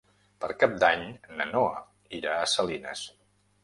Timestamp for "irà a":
2.23-2.53